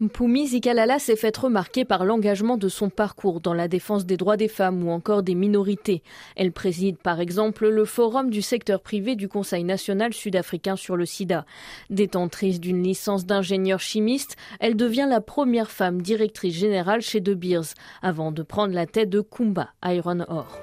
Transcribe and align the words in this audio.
Mpumi 0.00 0.46
Zikalala 0.46 1.00
s'est 1.00 1.16
fait 1.16 1.36
remarquer 1.36 1.84
par 1.84 2.04
l'engagement 2.04 2.56
de 2.56 2.68
son 2.68 2.88
parcours 2.88 3.40
dans 3.40 3.52
la 3.52 3.66
défense 3.66 4.06
des 4.06 4.16
droits 4.16 4.36
des 4.36 4.46
femmes 4.46 4.86
ou 4.86 4.92
encore 4.92 5.24
des 5.24 5.34
minorités. 5.34 6.04
Elle 6.36 6.52
préside 6.52 6.98
par 6.98 7.18
exemple 7.18 7.66
le 7.68 7.84
forum 7.84 8.30
du 8.30 8.40
secteur 8.40 8.80
privé 8.80 9.16
du 9.16 9.26
Conseil 9.26 9.64
national 9.64 10.12
sud-africain 10.12 10.76
sur 10.76 10.96
le 10.96 11.04
sida. 11.04 11.44
Détentrice 11.90 12.60
d'une 12.60 12.80
licence 12.80 13.26
d'ingénieur 13.26 13.80
chimiste, 13.80 14.36
elle 14.60 14.76
devient 14.76 15.08
la 15.10 15.20
première 15.20 15.72
femme 15.72 16.00
directrice 16.00 16.54
générale 16.54 17.00
chez 17.00 17.18
De 17.18 17.34
Beers 17.34 17.74
avant 18.00 18.30
de 18.30 18.44
prendre 18.44 18.74
la 18.74 18.86
tête 18.86 19.10
de 19.10 19.20
Kumba 19.20 19.70
Iron 19.84 20.20
Ore. 20.28 20.60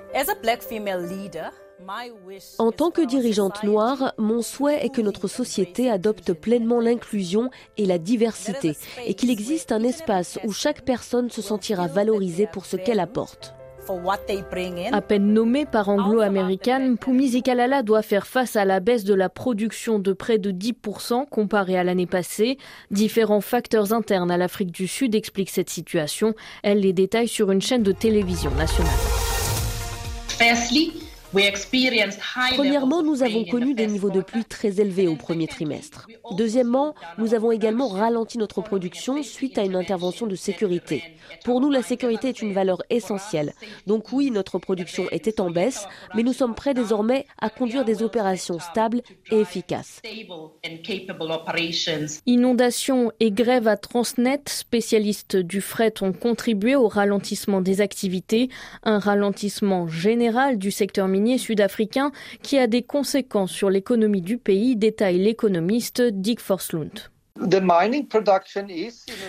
En 2.57 2.71
tant 2.71 2.91
que 2.91 3.05
dirigeante 3.05 3.63
noire, 3.63 4.13
mon 4.17 4.41
souhait 4.41 4.85
est 4.85 4.89
que 4.89 5.01
notre 5.01 5.27
société 5.27 5.89
adopte 5.89 6.33
pleinement 6.33 6.79
l'inclusion 6.79 7.49
et 7.77 7.85
la 7.85 7.97
diversité 7.97 8.75
et 9.05 9.13
qu'il 9.13 9.29
existe 9.29 9.71
un 9.71 9.83
espace 9.83 10.39
où 10.43 10.51
chaque 10.51 10.83
personne 10.83 11.29
se 11.29 11.41
sentira 11.41 11.87
valorisée 11.87 12.47
pour 12.51 12.65
ce 12.65 12.77
qu'elle 12.77 12.99
apporte. 12.99 13.53
À 14.91 15.01
peine 15.01 15.33
nommée 15.33 15.65
par 15.65 15.89
Anglo-Américaine, 15.89 16.97
Pumi 16.97 17.27
Zikalala 17.29 17.83
doit 17.83 18.01
faire 18.01 18.25
face 18.25 18.55
à 18.55 18.65
la 18.65 18.79
baisse 18.79 19.03
de 19.03 19.13
la 19.13 19.29
production 19.29 19.99
de 19.99 20.11
près 20.11 20.39
de 20.39 20.51
10% 20.51 21.29
comparée 21.29 21.77
à 21.77 21.83
l'année 21.83 22.07
passée. 22.07 22.57
Différents 22.89 23.41
facteurs 23.41 23.93
internes 23.93 24.31
à 24.31 24.37
l'Afrique 24.37 24.71
du 24.71 24.87
Sud 24.87 25.13
expliquent 25.13 25.51
cette 25.51 25.69
situation. 25.69 26.33
Elle 26.63 26.79
les 26.79 26.93
détaille 26.93 27.27
sur 27.27 27.51
une 27.51 27.61
chaîne 27.61 27.83
de 27.83 27.91
télévision 27.91 28.49
nationale. 28.51 28.91
Premièrement, 32.55 33.03
nous 33.03 33.21
avons 33.21 33.43
connu 33.43 33.73
des 33.73 33.87
niveaux 33.87 34.09
de 34.09 34.21
pluie 34.21 34.45
très 34.45 34.79
élevés 34.79 35.07
au 35.07 35.15
premier 35.15 35.47
trimestre. 35.47 36.07
Deuxièmement, 36.31 36.95
nous 37.17 37.33
avons 37.33 37.51
également 37.51 37.89
ralenti 37.89 38.37
notre 38.37 38.61
production 38.61 39.21
suite 39.21 39.57
à 39.57 39.63
une 39.63 39.75
intervention 39.75 40.27
de 40.27 40.35
sécurité. 40.35 41.03
Pour 41.43 41.59
nous, 41.59 41.69
la 41.69 41.81
sécurité 41.81 42.29
est 42.29 42.41
une 42.41 42.53
valeur 42.53 42.81
essentielle. 42.89 43.53
Donc 43.85 44.13
oui, 44.13 44.31
notre 44.31 44.59
production 44.59 45.07
était 45.11 45.41
en 45.41 45.49
baisse, 45.49 45.87
mais 46.15 46.23
nous 46.23 46.33
sommes 46.33 46.55
prêts 46.55 46.73
désormais 46.73 47.25
à 47.39 47.49
conduire 47.49 47.83
des 47.83 48.01
opérations 48.01 48.59
stables 48.59 49.01
et 49.31 49.39
efficaces. 49.39 50.01
Inondations 52.25 53.11
et 53.19 53.31
grèves 53.31 53.67
à 53.67 53.75
Transnet, 53.75 54.47
spécialistes 54.47 55.35
du 55.35 55.59
fret 55.59 55.93
ont 56.01 56.13
contribué 56.13 56.75
au 56.75 56.87
ralentissement 56.87 57.61
des 57.61 57.81
activités, 57.81 58.49
un 58.83 58.99
ralentissement 58.99 59.87
général 59.87 60.57
du 60.57 60.71
secteur 60.71 61.07
minier 61.07 61.24
sud-africain 61.37 62.11
qui 62.41 62.57
a 62.57 62.67
des 62.67 62.83
conséquences 62.83 63.51
sur 63.51 63.69
l'économie 63.69 64.21
du 64.21 64.37
pays, 64.37 64.75
détaille 64.75 65.19
l'économiste 65.19 66.01
Dick 66.01 66.39
Forslund. 66.39 67.14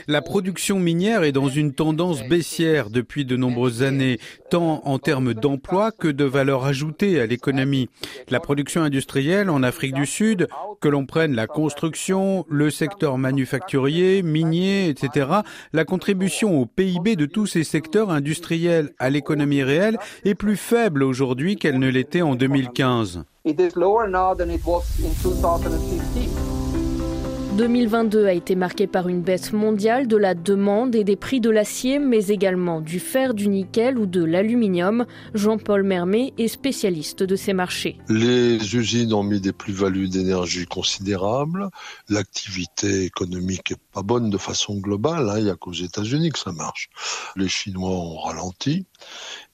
La 0.07 0.23
production 0.23 0.79
minière 0.79 1.25
est 1.25 1.33
dans 1.33 1.49
une 1.49 1.73
tendance 1.73 2.23
baissière 2.23 2.89
depuis 2.89 3.25
de 3.25 3.37
nombreuses 3.37 3.83
années, 3.83 4.19
tant 4.49 4.81
en 4.85 5.01
termes 5.01 5.35
d'emploi 5.35 5.91
que 5.91 6.07
de 6.07 6.25
valeur 6.25 6.65
ajoutée 6.65 7.21
à 7.21 7.27
l'économie. 7.27 7.91
La 8.29 8.39
production 8.39 8.83
industrielle 8.83 9.51
en 9.51 9.65
Afrique 9.65 9.93
du 9.93 10.07
Sud, 10.07 10.47
que 10.81 10.89
l'on 10.89 11.05
prenne 11.05 11.35
la 11.35 11.49
construction, 11.49 12.47
le 12.49 12.71
secteur 12.71 13.19
manufacturier, 13.19 14.23
minier, 14.23 14.89
etc., 14.89 15.29
la 15.73 15.85
contribution 15.85 16.61
au 16.61 16.67
PIB 16.67 17.17
de 17.17 17.27
tous 17.27 17.47
ces 17.47 17.65
secteurs 17.65 18.11
industriels 18.11 18.91
à 19.01 19.11
l'économie 19.11 19.65
réelle 19.65 19.99
est 20.25 20.37
plus 20.37 20.57
faible 20.57 21.03
aujourd'hui 21.03 21.57
qu'elle 21.57 21.81
ne 21.81 21.89
l'était 21.89 22.23
en 22.23 22.37
2015. 22.37 23.25
2022 27.57 28.27
a 28.27 28.35
été 28.35 28.55
marqué 28.55 28.87
par 28.87 29.09
une 29.09 29.23
baisse 29.23 29.55
mondiale 29.55 30.07
de 30.07 30.19
la 30.19 30.35
demande 30.35 30.95
et 30.95 31.05
des 31.05 31.17
prix 31.17 31.41
de 31.41 31.49
l'acier, 31.49 31.99
mais 31.99 32.27
également 32.27 32.83
du 32.83 33.01
fer, 33.01 33.33
du 33.33 33.49
nickel 33.49 33.97
ou 33.97 34.05
de 34.05 34.23
l'aluminium. 34.23 35.07
Jean-Paul 35.33 35.83
Mermet 35.83 36.35
est 36.37 36.49
spécialiste 36.49 37.23
de 37.23 37.35
ces 37.35 37.55
marchés. 37.55 37.97
Les 38.11 38.77
usines 38.77 39.15
ont 39.15 39.23
mis 39.23 39.41
des 39.41 39.55
plus-values 39.55 40.11
d'énergie 40.11 40.67
considérables. 40.67 41.71
L'activité 42.11 43.05
économique 43.05 43.71
est 43.71 43.81
pas 43.95 44.03
bonne 44.03 44.29
de 44.29 44.37
façon 44.37 44.77
globale. 44.77 45.31
Hein. 45.31 45.39
Il 45.39 45.45
n'y 45.45 45.51
a 45.51 45.57
qu'aux 45.57 45.73
États-Unis 45.73 46.33
que 46.33 46.39
ça 46.39 46.53
marche. 46.53 46.91
Les 47.37 47.49
Chinois 47.49 47.89
ont 47.89 48.19
ralenti. 48.19 48.85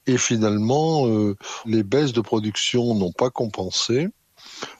Et 0.07 0.17
finalement, 0.17 1.07
euh, 1.07 1.37
les 1.65 1.83
baisses 1.83 2.11
de 2.11 2.19
production 2.19 2.95
n'ont 2.95 3.13
pas 3.13 3.29
compensé. 3.29 4.09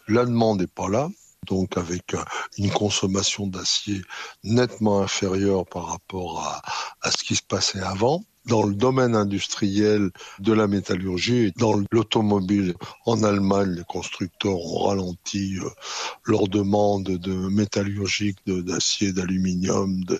La 0.09 0.25
demande 0.25 0.59
n'est 0.59 0.67
pas 0.67 0.89
là 0.89 1.07
donc 1.45 1.77
avec 1.77 2.13
euh, 2.13 2.23
une 2.57 2.71
consommation 2.71 3.47
d'acier 3.47 4.01
nettement 4.43 5.01
inférieure 5.01 5.65
par 5.65 5.87
rapport 5.87 6.61
à, 7.01 7.11
ce 7.11 7.23
qui 7.23 7.35
se 7.35 7.43
passait 7.43 7.81
avant 7.81 8.23
dans 8.45 8.63
le 8.63 8.75
domaine 8.75 9.15
industriel 9.15 10.11
de 10.39 10.51
la 10.51 10.67
métallurgie 10.67 11.45
et 11.45 11.51
dans 11.51 11.81
l'automobile. 11.91 12.73
En 13.05 13.23
Allemagne, 13.23 13.71
les 13.71 13.83
constructeurs 13.85 14.59
ont 14.59 14.87
ralenti 14.87 15.57
euh, 15.59 15.69
leur 16.25 16.47
demande 16.47 17.05
de 17.05 17.33
métallurgique, 17.33 18.39
d'acier, 18.45 19.13
d'aluminium, 19.13 20.03
de, 20.03 20.19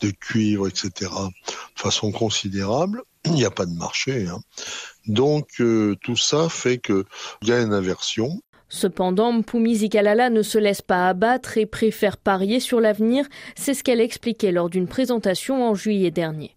de, 0.00 0.10
cuivre, 0.10 0.66
etc. 0.66 1.10
de 1.10 1.80
façon 1.80 2.10
considérable. 2.10 3.02
Il 3.26 3.32
n'y 3.32 3.44
a 3.44 3.50
pas 3.50 3.66
de 3.66 3.74
marché. 3.74 4.26
Hein. 4.28 4.40
Donc 5.06 5.60
euh, 5.60 5.96
tout 6.02 6.16
ça 6.16 6.48
fait 6.48 6.78
qu'il 6.78 7.04
y 7.42 7.52
a 7.52 7.60
une 7.60 7.74
inversion 7.74 8.40
Cependant, 8.68 9.32
Mpumi 9.32 9.76
Zikalala 9.76 10.28
ne 10.30 10.42
se 10.42 10.58
laisse 10.58 10.82
pas 10.82 11.08
abattre 11.08 11.56
et 11.56 11.66
préfère 11.66 12.16
parier 12.16 12.60
sur 12.60 12.80
l'avenir. 12.80 13.24
C'est 13.56 13.74
ce 13.74 13.82
qu'elle 13.82 14.00
expliquait 14.00 14.52
lors 14.52 14.68
d'une 14.68 14.86
présentation 14.86 15.68
en 15.68 15.74
juillet 15.74 16.10
dernier. 16.10 16.54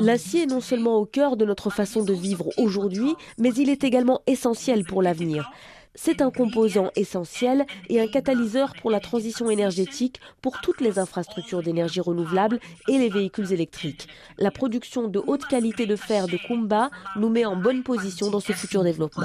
L'acier 0.00 0.42
est 0.42 0.46
non 0.46 0.60
seulement 0.60 0.96
au 0.96 1.04
cœur 1.04 1.36
de 1.36 1.44
notre 1.44 1.70
façon 1.70 2.04
de 2.04 2.12
vivre 2.12 2.50
aujourd'hui, 2.58 3.14
mais 3.38 3.52
il 3.54 3.68
est 3.68 3.82
également 3.82 4.22
essentiel 4.26 4.84
pour 4.84 5.02
l'avenir. 5.02 5.50
C'est 5.96 6.20
un 6.20 6.30
composant 6.30 6.90
essentiel 6.96 7.66
et 7.88 8.00
un 8.00 8.08
catalyseur 8.08 8.72
pour 8.80 8.90
la 8.90 8.98
transition 8.98 9.48
énergétique 9.48 10.20
pour 10.42 10.60
toutes 10.60 10.80
les 10.80 10.98
infrastructures 10.98 11.62
d'énergie 11.62 12.00
renouvelable 12.00 12.58
et 12.88 12.98
les 12.98 13.08
véhicules 13.08 13.52
électriques. 13.52 14.08
La 14.38 14.50
production 14.50 15.06
de 15.06 15.22
haute 15.24 15.46
qualité 15.46 15.86
de 15.86 15.94
fer 15.94 16.26
de 16.26 16.36
Kumba 16.36 16.90
nous 17.16 17.28
met 17.28 17.44
en 17.44 17.56
bonne 17.56 17.84
position 17.84 18.30
dans 18.30 18.40
ce 18.40 18.52
futur 18.52 18.82
développement. 18.82 19.24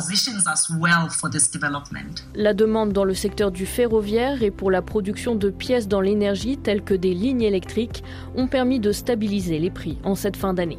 La 2.35 2.53
demande 2.53 2.94
dans 2.94 3.03
le 3.03 3.13
secteur 3.16 3.52
du 3.52 3.66
ferroviaire 3.66 4.44
et 4.44 4.52
pour 4.52 4.69
la 4.69 4.84
production 4.84 5.35
de 5.35 5.50
pièces 5.50 5.88
dans 5.88 6.02
l'énergie 6.02 6.58
telles 6.58 6.84
que 6.84 6.94
des 6.94 7.16
lignes 7.16 7.41
électriques 7.41 8.03
ont 8.35 8.47
permis 8.47 8.79
de 8.79 8.91
stabiliser 8.91 9.58
les 9.58 9.72
prix 9.72 9.97
en 10.03 10.13
cette 10.13 10.38
fin 10.38 10.53
d'année. 10.53 10.78